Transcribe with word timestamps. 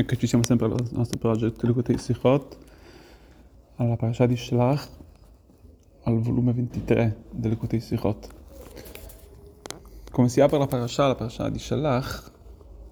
Ecco, 0.00 0.16
ci 0.16 0.26
siamo 0.26 0.42
sempre 0.44 0.64
al 0.64 0.88
nostro 0.92 1.18
progetto 1.18 1.66
Likutei 1.66 1.98
Sichot, 1.98 2.56
alla 3.76 3.96
parasha 3.96 4.24
di 4.24 4.34
Shlach, 4.34 4.88
al 6.04 6.18
volume 6.20 6.54
23 6.54 7.24
del 7.32 7.50
Likutei 7.50 7.80
Sichot. 7.80 8.28
Come 10.10 10.30
si 10.30 10.40
apre 10.40 10.56
la 10.56 10.66
parasha, 10.66 11.06
la 11.06 11.14
parasha 11.16 11.50
di 11.50 11.58
Shlach, 11.58 12.32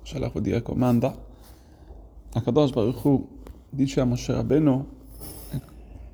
Shlach 0.03 0.33
vuol 0.33 0.43
dire 0.43 0.61
comanda, 0.61 1.17
Akadosh 2.35 2.73
Baruch 2.73 3.03
Hu 3.03 3.27
dice 3.71 4.03
a 4.03 4.05
Moshe 4.05 4.35
Rabbeinu, 4.35 4.87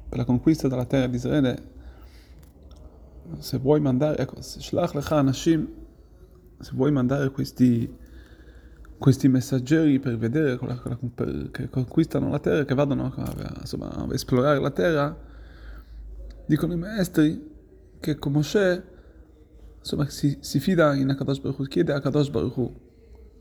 per 0.09 0.19
la 0.19 0.25
conquista 0.25 0.69
della 0.69 0.85
terra 0.85 1.09
di 1.09 1.17
Israele, 1.17 1.71
se 3.39 3.59
vuoi 3.59 3.81
mandare, 3.81 4.19
ecco, 4.19 4.41
Shlach 4.41 4.95
Lecha 4.95 5.17
Anashim, 5.17 5.69
se 6.61 6.71
vuoi 6.73 6.93
mandare 6.93 7.33
questi 7.33 8.03
questi 9.05 9.29
messaggeri 9.29 9.99
per 9.99 10.17
vedere 10.17 10.59
per, 11.15 11.51
che 11.51 11.69
conquistano 11.69 12.31
la 12.31 12.39
terra, 12.39 12.65
che 12.65 12.73
vadano 12.73 13.13
insomma, 13.61 13.91
a 13.91 14.07
esplorare 14.15 14.59
la 14.59 14.71
terra, 14.71 15.15
dicono 16.47 16.73
i 16.73 16.79
maestri 16.79 17.51
che 18.01 18.17
con 18.17 18.33
Moshe 18.33 18.83
insomma, 19.79 20.09
si, 20.09 20.39
si 20.41 20.59
fida 20.59 20.95
in 20.95 21.11
Akadosh 21.11 21.41
Baruch 21.41 21.69
chiede 21.69 21.93
a 21.93 21.97
Akadosh 21.97 22.31
Baruch 22.31 22.71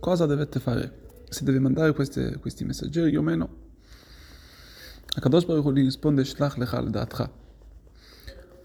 cosa 0.01 0.25
dovete 0.25 0.59
fare, 0.59 0.99
se 1.29 1.45
deve 1.45 1.59
mandare 1.59 1.93
queste, 1.93 2.39
questi 2.39 2.65
messaggeri 2.65 3.15
o 3.15 3.21
meno. 3.21 3.49
Akadosh 5.15 5.45
Baruch 5.45 5.71
gli 5.71 5.83
risponde 5.83 6.25
Shlach 6.25 6.57
lecha 6.57 6.75
al 6.75 7.29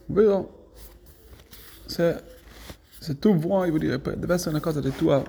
ovvero 0.08 0.72
se, 1.86 2.22
se 2.98 3.18
tu 3.20 3.36
vuoi, 3.36 3.68
vuol 3.68 3.82
dire, 3.82 4.00
deve 4.00 4.34
essere 4.34 4.50
una 4.50 4.60
cosa 4.60 4.80
di 4.80 4.90
tua 4.90 5.22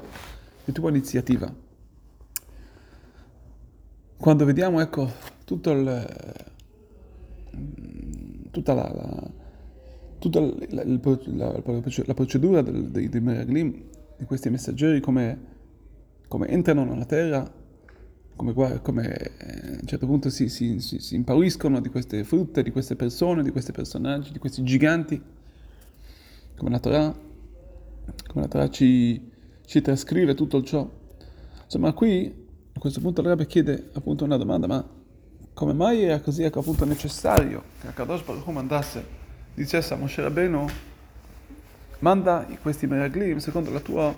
di 0.69 0.71
tua 0.71 0.89
iniziativa. 0.89 1.53
Quando 4.17 4.45
vediamo, 4.45 4.79
ecco, 4.81 5.09
tutto 5.45 5.71
il, 5.71 6.05
tutta 8.51 8.73
la, 8.73 8.91
la, 8.93 9.31
tutta 10.19 10.39
la, 10.39 10.53
la, 10.69 11.61
la 12.05 12.13
procedura 12.13 12.61
del, 12.61 12.89
dei, 12.89 13.09
dei 13.09 13.21
Meraglim, 13.21 13.83
di 14.17 14.25
questi 14.25 14.49
messaggeri, 14.49 14.99
come, 14.99 15.39
come 16.27 16.47
entrano 16.49 16.83
nella 16.83 17.05
terra, 17.05 17.49
come, 18.35 18.53
come 18.81 19.17
eh, 19.17 19.75
a 19.75 19.79
un 19.81 19.87
certo 19.87 20.05
punto 20.05 20.29
si, 20.29 20.49
si, 20.49 20.79
si, 20.81 20.99
si 20.99 21.15
impauriscono 21.15 21.79
di 21.81 21.89
queste 21.89 22.23
frutte, 22.23 22.61
di 22.61 22.71
queste 22.71 22.95
persone, 22.95 23.41
di 23.41 23.51
questi 23.51 23.71
personaggi, 23.71 24.31
di 24.31 24.39
questi 24.39 24.61
giganti, 24.63 25.19
come 26.57 26.69
la 26.69 26.79
Torah, 26.79 27.17
come 28.27 28.41
la 28.41 28.47
Torah 28.47 28.69
ci, 28.69 29.28
ci 29.69 29.81
trascrive 29.81 30.33
tutto 30.33 30.63
ciò. 30.63 30.89
Insomma, 31.63 31.93
qui 31.93 32.47
a 32.73 32.79
questo 32.79 33.01
punto 33.01 33.21
il 33.21 33.27
Rebbe 33.27 33.45
chiede 33.45 33.91
appunto 33.93 34.23
una 34.23 34.35
domanda, 34.35 34.65
ma 34.65 34.83
come 35.53 35.73
mai 35.73 36.01
era 36.01 36.19
così 36.21 36.41
ecco, 36.41 36.61
appunto 36.61 36.85
necessario 36.85 37.61
che 37.79 37.89
Akadosh 37.89 38.23
Baruch 38.23 38.47
Hu 38.47 38.51
mandasse, 38.51 39.05
dicesse 39.53 39.93
a 39.93 39.97
Moshe 39.97 40.23
Rabbeinu, 40.23 40.65
manda 41.99 42.47
questi 42.59 42.87
meraglim 42.87 43.37
secondo 43.37 43.69
la 43.69 43.79
tua, 43.79 44.15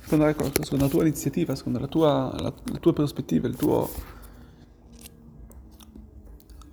secondo, 0.00 0.24
ecco, 0.24 0.44
secondo 0.62 0.84
la 0.86 0.90
tua 0.90 1.02
iniziativa, 1.02 1.54
secondo 1.54 1.78
la 1.78 1.86
tua, 1.86 2.34
la, 2.38 2.52
la 2.64 2.78
tua 2.78 2.92
prospettiva, 2.94 3.46
il 3.46 3.56
tuo... 3.56 3.90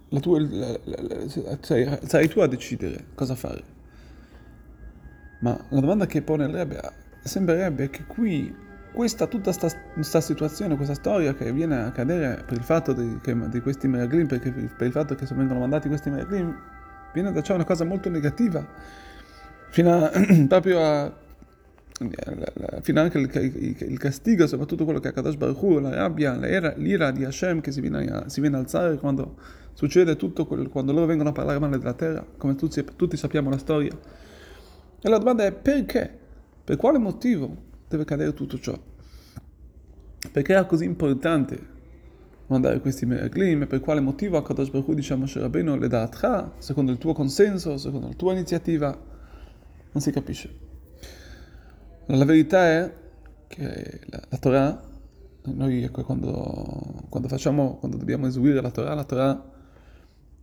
La 0.07 0.19
tua, 0.21 0.39
la, 0.39 0.79
la, 0.83 1.57
sei, 1.59 1.99
sei 2.05 2.27
tu 2.29 2.39
a 2.39 2.47
decidere 2.47 3.07
cosa 3.13 3.35
fare. 3.35 3.63
Ma 5.41 5.65
la 5.69 5.79
domanda 5.81 6.05
che 6.05 6.21
pone 6.21 6.45
il 6.45 6.51
Rebbe 6.51 6.99
sembrerebbe 7.27 7.89
che 7.89 8.05
qui 8.05 8.53
questa, 8.91 9.25
tutta 9.27 9.53
questa 9.93 10.21
situazione, 10.21 10.75
questa 10.75 10.93
storia 10.93 11.33
che 11.33 11.51
viene 11.53 11.75
a 11.77 11.85
accadere 11.85 12.43
per 12.45 12.57
il 12.57 12.63
fatto 12.63 12.93
di, 12.93 13.19
che, 13.21 13.35
di 13.49 13.61
questi 13.61 13.87
meraglim, 13.87 14.27
perché 14.27 14.51
per 14.51 14.87
il 14.87 14.91
fatto 14.91 15.15
che 15.15 15.25
vengono 15.33 15.59
mandati 15.59 15.87
questi 15.87 16.09
meraglim, 16.09 16.55
viene 17.13 17.31
da 17.31 17.41
ciò 17.41 17.55
una 17.55 17.63
cosa 17.63 17.85
molto 17.85 18.09
negativa, 18.09 18.65
fino 19.69 20.03
a, 20.03 20.11
proprio 20.47 20.83
a, 20.83 21.13
fino 22.81 22.99
anche 22.99 23.17
il, 23.17 23.29
il, 23.33 23.75
il, 23.91 23.97
castigo, 23.97 24.47
soprattutto 24.47 24.83
quello 24.83 24.99
che 24.99 25.09
accade 25.09 25.29
a 25.29 25.33
Baruch 25.33 25.79
la 25.81 25.93
rabbia, 25.93 26.35
l'ira, 26.35 26.73
l'ira 26.75 27.11
di 27.11 27.23
Hashem 27.23 27.61
che 27.61 27.71
si 27.71 27.79
viene, 27.79 28.25
si 28.27 28.41
viene 28.41 28.57
a 28.57 28.59
alzare 28.59 28.97
quando 28.97 29.37
succede 29.73 30.15
tutto, 30.17 30.45
quel, 30.45 30.67
quando 30.67 30.91
loro 30.91 31.05
vengono 31.05 31.29
a 31.29 31.33
parlare 31.33 31.59
male 31.59 31.77
della 31.77 31.93
terra, 31.93 32.25
come 32.37 32.55
tutti, 32.55 32.83
tutti 32.95 33.15
sappiamo 33.15 33.49
la 33.49 33.57
storia. 33.57 33.97
E 35.03 35.09
la 35.09 35.17
domanda 35.17 35.45
è 35.45 35.51
perché? 35.51 36.19
Per 36.63 36.75
quale 36.77 36.97
motivo 36.99 37.55
deve 37.87 38.05
cadere 38.05 38.33
tutto 38.33 38.59
ciò? 38.59 38.77
Perché 40.31 40.51
era 40.51 40.65
così 40.65 40.85
importante 40.85 41.59
mandare 42.47 42.79
questi 42.79 43.05
meraglim? 43.05 43.65
Per 43.65 43.79
quale 43.79 43.99
motivo 43.99 44.37
a 44.37 44.43
Kadosh 44.43 44.69
Baruch 44.69 44.93
dice 44.93 45.13
a 45.13 45.15
Moshe 45.15 45.39
Rabbeinu 45.39 45.75
le 45.77 45.87
da'atcha, 45.87 46.53
secondo 46.57 46.91
il 46.91 46.97
tuo 46.97 47.13
consenso, 47.13 47.77
secondo 47.77 48.07
la 48.07 48.13
tua 48.13 48.33
iniziativa? 48.33 48.95
Non 49.91 50.01
si 50.01 50.11
capisce. 50.11 50.69
La 52.05 52.25
verità 52.25 52.67
è 52.67 52.93
che 53.47 53.99
la, 54.05 54.21
la 54.29 54.37
Torah, 54.37 54.81
noi 55.45 55.83
ecco, 55.83 56.03
quando, 56.03 57.05
quando, 57.09 57.27
facciamo, 57.27 57.77
quando 57.77 57.97
dobbiamo 57.97 58.27
eseguire 58.27 58.61
la 58.61 58.71
Torah, 58.71 58.93
la 58.93 59.03
Torah 59.03 59.49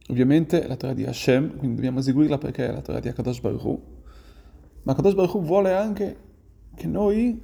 ovviamente 0.08 0.62
è 0.62 0.66
la 0.66 0.76
Torah 0.76 0.94
di 0.94 1.04
Hashem, 1.04 1.56
quindi 1.56 1.76
dobbiamo 1.76 2.00
eseguirla 2.00 2.38
perché 2.38 2.68
è 2.68 2.72
la 2.72 2.80
Torah 2.80 3.00
di 3.00 3.08
Akadosh 3.08 3.40
Baruch 3.40 3.78
ma 4.82 4.94
Kadosh 4.94 5.14
Baruch 5.14 5.38
vuole 5.38 5.74
anche 5.74 6.16
che 6.74 6.86
noi, 6.86 7.40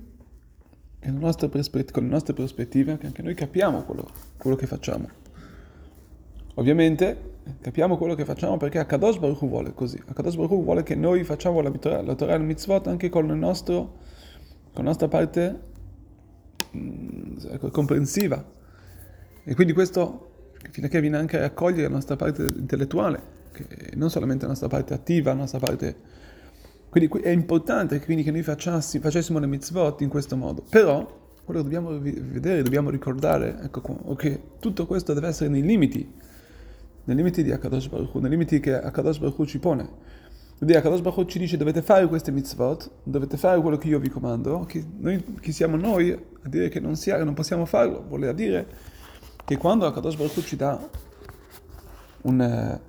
che 0.99 1.11
con 1.11 2.03
le 2.03 2.09
nostre 2.09 2.33
prospettive, 2.33 2.99
che 2.99 3.07
anche 3.07 3.23
noi 3.23 3.35
capiamo 3.35 3.83
quello, 3.83 4.09
quello 4.37 4.57
che 4.57 4.67
facciamo. 4.67 5.09
Ovviamente 6.55 7.33
capiamo 7.61 7.97
quello 7.97 8.15
che 8.15 8.25
facciamo 8.25 8.57
perché 8.57 8.79
Akadosh 8.79 9.19
Baruch 9.19 9.43
Hu 9.43 9.49
vuole 9.49 9.75
così. 9.75 10.01
Akadosh 10.07 10.37
Baruch 10.37 10.53
Hu 10.53 10.63
vuole 10.63 10.83
che 10.83 10.95
noi 10.95 11.25
facciamo 11.25 11.61
la, 11.61 11.71
la 12.03 12.15
Torah 12.15 12.35
e 12.35 12.37
il 12.37 12.43
mitzvot 12.45 12.87
anche 12.87 13.09
con, 13.09 13.27
nostro, 13.27 13.99
con 14.73 14.85
la 14.85 14.91
nostra 14.91 15.09
parte 15.09 15.61
mh, 16.71 16.79
mm, 16.79 17.69
comprensiva. 17.71 18.43
E 19.43 19.55
quindi 19.55 19.73
questo 19.73 20.33
fino 20.71 20.87
a 20.87 20.91
che 20.91 21.01
viene 21.01 21.17
anche 21.17 21.37
a 21.37 21.41
raccogliere 21.41 21.89
la 21.89 21.95
nostra 21.95 22.17
parte 22.17 22.43
intellettuale, 22.43 23.21
non 23.95 24.11
solamente 24.11 24.45
la 24.45 24.51
nostra 24.51 24.69
parte 24.69 24.95
attiva, 24.95 25.33
la 25.33 25.41
nostra 25.41 25.59
parte 25.59 25.97
quindi 27.01 27.27
è 27.27 27.31
importante 27.31 28.01
quindi 28.01 28.23
che 28.23 28.31
noi 28.31 28.45
facessimo 28.45 29.41
le 29.41 29.47
mitzvot 29.49 30.01
in 30.03 30.09
questo 30.09 30.37
modo. 30.37 30.63
Però 30.71 31.05
quello 31.45 31.61
che 31.61 31.69
dobbiamo 31.69 31.99
vedere, 31.99 32.63
dobbiamo 32.63 32.89
ricordare, 32.89 33.59
ecco 33.65 34.15
che 34.15 34.41
tutto 34.61 34.87
questo 34.87 35.13
deve 35.13 35.27
essere 35.27 35.51
nei 35.51 35.63
limiti, 35.63 36.09
nei 37.05 37.17
limiti 37.17 37.43
di 37.43 37.51
Akadosh 37.51 37.89
Baruch 37.89 38.15
nei 38.15 38.31
limiti 38.31 38.61
che 38.61 38.81
Akadosh 38.81 39.19
Baruch 39.19 39.45
ci 39.45 39.59
pone. 39.59 39.89
Quindi 40.57 40.77
Akadosh 40.77 41.01
Baruch 41.01 41.27
ci 41.27 41.41
dice 41.41 41.57
dovete 41.57 41.83
fare 41.83 42.07
queste 42.07 42.31
mitzvot, 42.31 42.89
dovete 43.03 43.37
fare 43.37 43.61
quello 43.61 43.77
che 43.77 43.89
io 43.89 43.99
vi 43.99 44.09
comando, 44.09 44.61
chi, 44.61 44.87
noi, 44.99 45.21
chi 45.41 45.51
siamo 45.51 45.75
noi 45.75 46.13
a 46.13 46.49
dire 46.49 46.69
che 46.69 46.79
non, 46.79 46.95
sia, 46.95 47.23
non 47.25 47.35
possiamo 47.35 47.65
farlo, 47.65 48.05
vuole 48.07 48.33
dire 48.35 48.67
che 49.45 49.57
quando 49.57 49.85
Akadosh 49.87 50.15
Baruch 50.15 50.45
ci 50.45 50.55
dà 50.55 50.79
un 52.23 52.81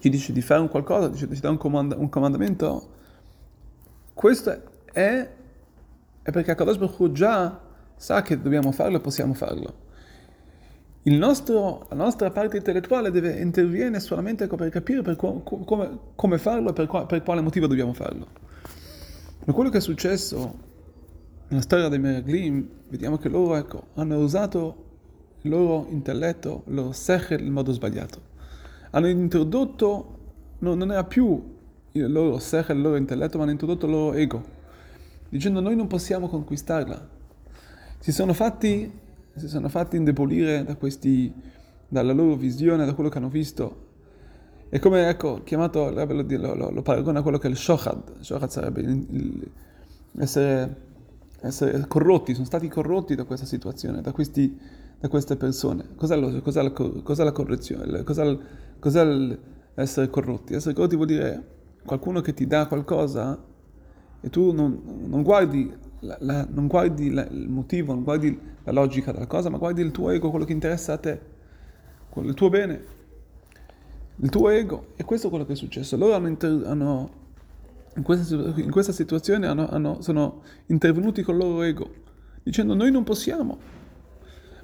ci 0.00 0.08
dice 0.08 0.32
di 0.32 0.42
fare 0.42 0.60
un 0.60 0.68
qualcosa, 0.68 1.12
ci, 1.14 1.26
dà 1.40 1.50
un, 1.50 1.56
comand- 1.56 1.94
un, 1.96 2.08
comandamento, 2.08 2.88
questo 4.12 4.50
è, 4.92 5.30
è 6.22 6.30
perché 6.30 6.50
Akadosh 6.50 6.78
Baruch 6.78 7.12
già 7.12 7.60
sa 7.94 8.22
che 8.22 8.40
dobbiamo 8.40 8.72
farlo 8.72 8.96
e 8.96 9.00
possiamo 9.00 9.34
farlo. 9.34 9.84
Nostro, 11.02 11.86
la 11.88 11.94
nostra 11.94 12.30
parte 12.30 12.56
intellettuale 12.56 13.12
deve 13.12 13.38
intervenire 13.38 14.00
solamente 14.00 14.48
per 14.48 14.68
capire 14.70 15.02
per 15.02 15.14
co- 15.14 15.40
come, 15.42 15.98
come, 16.16 16.38
farlo 16.38 16.70
e 16.70 16.72
per, 16.72 16.88
qua- 16.88 17.06
per, 17.06 17.22
quale 17.22 17.40
motivo 17.42 17.68
dobbiamo 17.68 17.92
farlo. 17.92 18.26
Ma 19.44 19.52
quello 19.52 19.70
che 19.70 19.78
è 19.78 19.80
successo 19.80 20.58
nella 21.46 21.62
storia 21.62 21.88
dei 21.88 22.00
Meraglim, 22.00 22.68
vediamo 22.88 23.18
che 23.18 23.28
loro 23.28 23.54
ecco, 23.54 23.86
hanno 23.94 24.18
usato 24.18 24.84
il 25.42 25.50
loro 25.50 25.86
intelletto, 25.90 26.64
il 26.66 26.74
loro 26.74 26.90
sechel 26.90 27.46
in 27.46 27.52
modo 27.52 27.70
sbagliato 27.70 28.34
hanno 28.96 29.08
introdotto, 29.08 30.18
no, 30.60 30.74
non 30.74 30.90
era 30.90 31.04
più 31.04 31.54
il 31.92 32.10
loro 32.10 32.38
sech, 32.38 32.70
il 32.70 32.80
loro 32.80 32.96
intelletto, 32.96 33.36
ma 33.36 33.42
hanno 33.42 33.52
introdotto 33.52 33.84
il 33.84 33.92
loro 33.92 34.14
ego, 34.14 34.42
dicendo 35.28 35.60
noi 35.60 35.76
non 35.76 35.86
possiamo 35.86 36.28
conquistarla. 36.28 37.14
Si 37.98 38.10
sono 38.10 38.32
fatti, 38.32 38.90
si 39.34 39.48
sono 39.48 39.68
fatti 39.68 39.96
indebolire 39.96 40.64
da 40.64 40.76
questi, 40.76 41.30
dalla 41.86 42.12
loro 42.12 42.36
visione, 42.36 42.86
da 42.86 42.94
quello 42.94 43.10
che 43.10 43.18
hanno 43.18 43.28
visto. 43.28 43.84
E 44.70 44.78
come, 44.78 45.08
ecco, 45.10 45.42
chiamato, 45.42 45.90
lo, 45.90 46.04
lo, 46.06 46.70
lo, 46.70 46.82
paragona 46.82 47.18
a 47.18 47.22
quello 47.22 47.38
che 47.38 47.48
è 47.48 47.50
il 47.50 47.56
shochad. 47.56 48.20
Shochad 48.20 48.48
sarebbe 48.48 48.80
il, 48.80 49.06
il, 49.10 49.50
essere, 50.18 50.76
essere 51.42 51.86
corrotti, 51.86 52.32
sono 52.32 52.46
stati 52.46 52.66
corrotti 52.68 53.14
da 53.14 53.24
questa 53.24 53.46
situazione, 53.46 54.00
da 54.00 54.12
questi 54.12 54.58
da 54.98 55.08
queste 55.08 55.36
persone. 55.36 55.88
Cos'è, 55.94 56.16
lo, 56.16 56.40
cos'è, 56.40 56.62
la, 56.62 56.70
cos'è 56.70 57.24
la, 57.24 57.32
correzione? 57.32 58.02
Cos'è, 58.02 58.38
cos'è 58.86 59.38
essere 59.74 60.08
corrotti? 60.08 60.54
Essere 60.54 60.72
corrotti 60.72 60.94
vuol 60.94 61.08
dire 61.08 61.54
qualcuno 61.84 62.20
che 62.20 62.32
ti 62.34 62.46
dà 62.46 62.66
qualcosa 62.66 63.42
e 64.20 64.30
tu 64.30 64.52
non, 64.52 64.80
non 65.06 65.22
guardi 65.22 65.72
la, 66.00 66.16
la, 66.20 66.46
non 66.48 66.68
guardi 66.68 67.10
la, 67.10 67.26
il 67.26 67.48
motivo, 67.48 67.92
non 67.92 68.04
guardi 68.04 68.38
la 68.62 68.72
logica 68.72 69.10
della 69.10 69.26
cosa, 69.26 69.50
ma 69.50 69.58
guardi 69.58 69.82
il 69.82 69.90
tuo 69.90 70.10
ego, 70.10 70.30
quello 70.30 70.44
che 70.44 70.52
interessa 70.52 70.92
a 70.92 70.98
te, 70.98 71.20
il 72.14 72.34
tuo 72.34 72.48
bene, 72.48 72.84
il 74.16 74.28
tuo 74.30 74.50
ego. 74.50 74.92
E 74.94 75.04
questo 75.04 75.26
è 75.26 75.30
quello 75.30 75.44
che 75.44 75.54
è 75.54 75.56
successo. 75.56 75.96
Loro 75.96 76.14
hanno, 76.14 76.28
inter- 76.28 76.64
hanno 76.66 77.10
in, 77.96 78.02
questa, 78.04 78.34
in, 78.34 78.70
questa, 78.70 78.92
situazione 78.92 79.48
hanno, 79.48 79.68
hanno, 79.68 80.00
sono 80.00 80.42
intervenuti 80.66 81.22
con 81.22 81.34
il 81.34 81.40
loro 81.40 81.62
ego, 81.62 81.90
dicendo 82.44 82.74
noi 82.74 82.92
non 82.92 83.02
possiamo. 83.02 83.58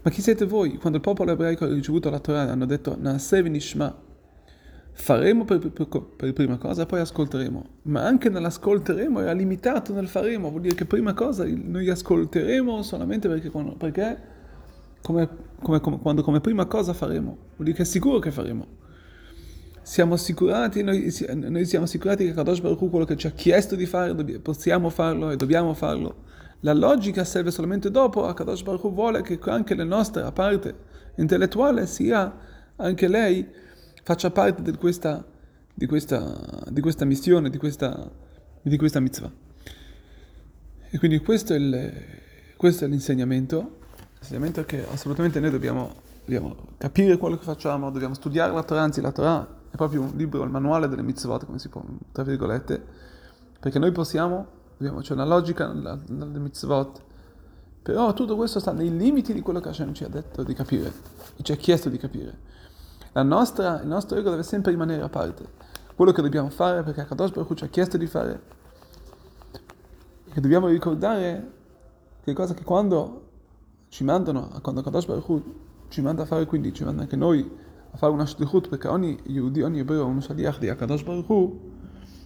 Ma 0.00 0.10
chi 0.10 0.22
siete 0.22 0.46
voi? 0.46 0.78
Quando 0.78 0.98
il 0.98 1.04
popolo 1.04 1.32
ebraico 1.32 1.64
ha 1.64 1.68
ricevuto 1.68 2.08
la 2.08 2.18
Torah 2.18 2.50
hanno 2.50 2.66
detto 2.66 2.96
Naasev 2.98 3.46
Nishma, 3.46 4.10
faremo 4.92 5.44
per, 5.44 5.58
per, 5.70 5.88
per, 5.88 6.32
prima 6.32 6.58
cosa, 6.58 6.86
poi 6.86 7.00
ascolteremo. 7.00 7.66
Ma 7.82 8.04
anche 8.04 8.28
nell'ascolteremo 8.28 9.20
era 9.20 9.32
limitato 9.32 9.92
nel 9.92 10.08
faremo, 10.08 10.50
vuol 10.50 10.62
dire 10.62 10.74
che 10.74 10.84
prima 10.84 11.14
cosa 11.14 11.44
noi 11.46 11.88
ascolteremo 11.88 12.82
solamente 12.82 13.28
perché, 13.28 13.50
perché 13.50 14.18
come, 15.02 15.28
come, 15.60 15.80
come, 15.80 15.98
quando 15.98 16.22
come 16.22 16.40
prima 16.40 16.66
cosa 16.66 16.92
faremo, 16.92 17.36
vuol 17.56 17.64
dire 17.64 17.76
che 17.76 17.82
è 17.82 17.86
sicuro 17.86 18.18
che 18.18 18.30
faremo. 18.30 18.80
Siamo 19.84 20.14
assicurati, 20.14 20.82
noi, 20.84 21.12
noi 21.34 21.64
siamo 21.66 21.86
assicurati 21.86 22.24
che 22.24 22.32
Kadosh 22.32 22.60
Baruch 22.60 22.80
Hu 22.82 22.88
quello 22.88 23.04
che 23.04 23.16
ci 23.16 23.26
ha 23.26 23.30
chiesto 23.30 23.74
di 23.74 23.86
fare, 23.86 24.14
possiamo 24.38 24.90
farlo 24.90 25.30
e 25.30 25.36
dobbiamo 25.36 25.74
farlo. 25.74 26.30
La 26.60 26.72
logica 26.72 27.24
serve 27.24 27.50
solamente 27.50 27.90
dopo, 27.90 28.24
a 28.24 28.34
Kadosh 28.34 28.62
Baruch 28.62 28.84
Hu 28.84 28.94
vuole 28.94 29.22
che 29.22 29.40
anche 29.46 29.74
la 29.74 29.82
nostra 29.82 30.30
parte 30.30 30.90
intellettuale 31.16 31.86
sia 31.86 32.32
anche 32.76 33.08
lei 33.08 33.44
faccia 34.02 34.30
parte 34.30 34.62
di 34.62 34.76
questa, 34.76 35.24
di 35.72 35.86
questa, 35.86 36.64
di 36.68 36.80
questa 36.80 37.04
missione, 37.04 37.50
di 37.50 37.58
questa, 37.58 38.10
di 38.60 38.76
questa 38.76 39.00
mitzvah. 39.00 39.30
E 40.90 40.98
quindi 40.98 41.20
questo 41.20 41.54
è, 41.54 41.56
il, 41.56 41.92
questo 42.56 42.84
è 42.84 42.88
l'insegnamento, 42.88 43.78
l'insegnamento 44.18 44.64
che 44.64 44.86
assolutamente 44.88 45.40
noi 45.40 45.50
dobbiamo, 45.50 45.94
dobbiamo, 46.24 46.56
capire 46.76 47.16
quello 47.16 47.38
che 47.38 47.44
facciamo, 47.44 47.90
dobbiamo 47.90 48.14
studiare 48.14 48.52
la 48.52 48.62
Torah, 48.62 48.82
anzi 48.82 49.00
la 49.00 49.12
Torah 49.12 49.60
è 49.70 49.76
proprio 49.76 50.02
un 50.02 50.12
libro, 50.16 50.42
il 50.42 50.50
manuale 50.50 50.88
delle 50.88 51.02
mitzvot, 51.02 51.46
come 51.46 51.58
si 51.58 51.68
può, 51.68 51.82
tra 52.10 52.24
virgolette, 52.24 52.84
perché 53.58 53.78
noi 53.78 53.92
possiamo, 53.92 54.46
abbiamo, 54.76 55.00
c'è 55.00 55.14
una 55.14 55.24
logica 55.24 55.72
nelle 55.72 56.38
mitzvot, 56.38 57.00
però 57.82 58.12
tutto 58.12 58.36
questo 58.36 58.60
sta 58.60 58.72
nei 58.72 58.94
limiti 58.94 59.32
di 59.32 59.40
quello 59.40 59.60
che 59.60 59.70
Hashem 59.70 59.94
ci 59.94 60.04
ha 60.04 60.08
detto 60.08 60.42
di 60.42 60.52
capire, 60.52 60.92
ci 61.40 61.52
ha 61.52 61.56
chiesto 61.56 61.88
di 61.88 61.96
capire. 61.96 62.50
Nostra, 63.20 63.82
il 63.82 63.88
nostro 63.88 64.16
ego 64.16 64.30
deve 64.30 64.42
sempre 64.42 64.70
rimanere 64.70 65.02
a 65.02 65.08
parte. 65.08 65.44
Quello 65.94 66.12
che 66.12 66.22
dobbiamo 66.22 66.48
fare, 66.48 66.82
perché 66.82 67.04
Kadosh 67.04 67.32
Baruch 67.32 67.54
ci 67.54 67.64
ha 67.64 67.68
chiesto 67.68 67.98
di 67.98 68.06
fare, 68.06 68.42
che 70.32 70.40
dobbiamo 70.40 70.68
ricordare 70.68 71.52
che 72.24 72.32
cosa 72.32 72.54
che 72.54 72.64
quando 72.64 73.28
ci 73.88 74.02
mandano, 74.02 74.48
quando 74.62 74.80
Kadosh 74.80 75.04
Baruch 75.04 75.42
ci 75.88 76.00
manda 76.00 76.22
a 76.22 76.24
fare, 76.24 76.46
quindi 76.46 76.72
ci 76.72 76.84
manda 76.84 77.02
anche 77.02 77.16
noi 77.16 77.48
a 77.90 77.96
fare 77.98 78.12
una 78.12 78.24
shlichut, 78.24 78.68
perché 78.68 78.88
ogni 78.88 79.18
Yehudi, 79.24 79.60
ogni 79.60 79.80
ebreo, 79.80 80.06
uno 80.06 80.20
shaliach 80.20 80.58
di 80.58 80.74
Kadosh 80.74 81.02
Baruch 81.02 81.52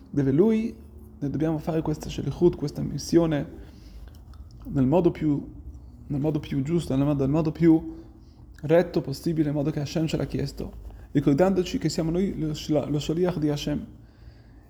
deve 0.09 0.31
lui, 0.31 0.75
noi 1.19 1.31
dobbiamo 1.31 1.59
fare 1.59 1.83
questa 1.83 2.09
shlichut, 2.09 2.55
questa 2.55 2.83
missione 2.83 3.65
nel 4.67 4.87
modo 4.87 5.11
più, 5.11 5.45
nel 6.07 6.21
modo 6.21 6.39
più 6.39 6.63
giusto, 6.63 6.95
nel 6.95 7.05
modo, 7.05 7.25
nel 7.25 7.33
modo 7.33 7.51
più 7.51 8.05
retto 8.63 9.01
possibile 9.01 9.49
in 9.49 9.55
modo 9.55 9.71
che 9.71 9.81
Hashem 9.81 10.07
ce 10.07 10.17
l'ha 10.17 10.27
chiesto, 10.27 10.73
ricordandoci 11.13 11.79
che 11.79 11.89
siamo 11.89 12.11
noi 12.11 12.39
lo, 12.39 12.89
lo 12.89 12.99
sholiach 12.99 13.39
di 13.39 13.49
Hashem, 13.49 13.87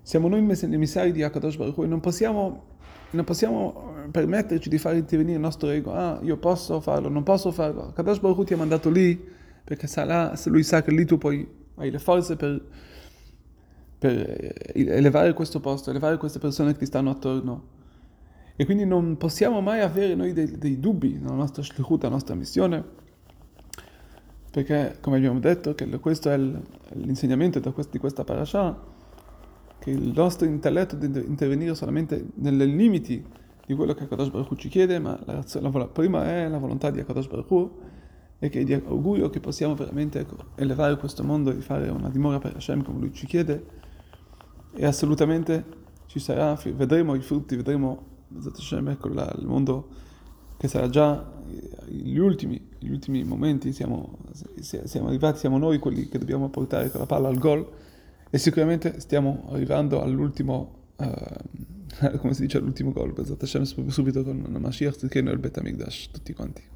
siamo 0.02 0.28
noi 0.28 0.42
gli 0.42 0.74
emissari 0.74 1.12
di 1.12 1.22
Akadosh 1.22 1.56
Baruch 1.56 1.78
e 1.78 1.86
non 1.86 2.00
possiamo, 2.00 2.64
non 3.10 3.24
possiamo 3.24 3.94
eh, 4.04 4.08
permetterci 4.08 4.68
di 4.68 4.78
far 4.78 4.94
intervenire 4.96 5.36
il 5.36 5.42
nostro 5.42 5.68
ego, 5.70 5.92
ah 5.92 6.18
io 6.22 6.36
posso 6.36 6.80
farlo, 6.80 7.08
non 7.08 7.22
posso 7.22 7.50
farlo, 7.50 7.88
Akadosh 7.88 8.20
Baruch 8.20 8.46
ti 8.46 8.54
ha 8.54 8.56
mandato 8.56 8.90
lì 8.90 9.34
perché 9.64 9.86
sarà, 9.88 10.32
lui 10.44 10.62
sa 10.62 10.82
che 10.82 10.92
lì 10.92 11.04
tu 11.04 11.18
poi 11.18 11.46
hai 11.76 11.90
le 11.90 11.98
forze 11.98 12.36
per, 12.36 12.64
per 13.98 14.16
eh, 14.16 14.54
elevare 14.74 15.32
questo 15.32 15.60
posto, 15.60 15.90
elevare 15.90 16.18
queste 16.18 16.38
persone 16.38 16.72
che 16.72 16.78
ti 16.78 16.86
stanno 16.86 17.10
attorno. 17.10 17.74
E 18.54 18.64
quindi 18.64 18.86
non 18.86 19.16
possiamo 19.16 19.60
mai 19.60 19.80
avere 19.80 20.14
noi 20.14 20.32
dei, 20.32 20.56
dei 20.56 20.78
dubbi 20.78 21.18
nella 21.18 21.34
nostra 21.34 21.62
shlichut, 21.62 22.02
nella 22.02 22.14
nostra 22.14 22.34
missione, 22.34 22.84
perché 24.56 24.96
come 25.02 25.18
abbiamo 25.18 25.38
detto 25.38 25.74
questo 26.00 26.30
è 26.30 26.38
l'insegnamento 26.38 27.60
di 27.60 27.98
questa 27.98 28.24
parasha 28.24 28.74
che 29.78 29.90
il 29.90 30.14
nostro 30.16 30.46
intelletto 30.46 30.96
deve 30.96 31.20
intervenire 31.20 31.74
solamente 31.74 32.28
nei 32.36 32.74
limiti 32.74 33.22
di 33.66 33.74
quello 33.74 33.92
che 33.92 34.04
Akadosh 34.04 34.30
Baruch 34.30 34.52
Hu 34.52 34.54
ci 34.54 34.70
chiede 34.70 34.98
ma 34.98 35.20
la, 35.26 35.44
la, 35.60 35.86
prima 35.88 36.24
è 36.24 36.48
la 36.48 36.56
volontà 36.56 36.90
di 36.90 37.00
Akadosh 37.00 37.26
Baruch 37.26 37.50
Hu 37.50 37.70
e 38.38 38.48
che 38.48 38.64
di 38.64 38.72
augurio 38.72 39.28
che 39.28 39.40
possiamo 39.40 39.74
veramente 39.74 40.20
ecco, 40.20 40.36
elevare 40.54 40.96
questo 40.96 41.22
mondo 41.22 41.50
e 41.50 41.60
fare 41.60 41.90
una 41.90 42.08
dimora 42.08 42.38
per 42.38 42.56
Hashem 42.56 42.82
come 42.82 43.00
lui 43.00 43.12
ci 43.12 43.26
chiede. 43.26 43.62
E 44.72 44.86
assolutamente 44.86 45.64
ci 46.06 46.18
sarà, 46.18 46.58
vedremo 46.74 47.14
i 47.14 47.20
frutti, 47.20 47.56
vedremo 47.56 48.04
Hashem, 48.42 48.88
ecco, 48.88 49.08
la, 49.08 49.30
il 49.38 49.46
mondo 49.46 49.88
che 50.56 50.68
sarà 50.68 50.88
già 50.88 51.34
gli 51.86 52.18
ultimi, 52.18 52.60
gli 52.78 52.90
ultimi 52.90 53.22
momenti, 53.24 53.72
siamo, 53.72 54.18
siamo, 54.60 55.08
arrivati, 55.08 55.38
siamo 55.38 55.58
noi 55.58 55.78
quelli 55.78 56.08
che 56.08 56.18
dobbiamo 56.18 56.48
portare 56.48 56.90
con 56.90 57.00
la 57.00 57.06
palla 57.06 57.28
al 57.28 57.38
gol 57.38 57.66
e 58.28 58.38
sicuramente 58.38 59.00
stiamo 59.00 59.48
arrivando 59.50 60.02
all'ultimo, 60.02 60.74
uh, 60.96 62.16
come 62.18 62.34
si 62.34 62.42
dice, 62.42 62.58
all'ultimo 62.58 62.92
gol, 62.92 63.14
subito 63.88 64.24
con 64.24 64.56
Mashiach 64.58 64.96
Tzidkenu 64.96 65.28
e 65.28 65.32
il 65.32 65.38
Betamigdash, 65.38 66.10
tutti 66.10 66.32
quanti. 66.32 66.74